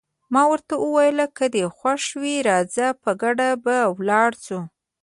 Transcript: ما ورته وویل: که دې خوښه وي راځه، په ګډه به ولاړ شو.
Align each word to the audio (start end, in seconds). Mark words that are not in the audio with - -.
ما 0.33 0.43
ورته 0.51 0.73
وویل: 0.79 1.19
که 1.37 1.45
دې 1.53 1.63
خوښه 1.77 2.13
وي 2.21 2.37
راځه، 2.49 2.87
په 3.03 3.11
ګډه 3.21 3.49
به 3.63 3.77
ولاړ 3.97 4.29
شو. 4.45 4.59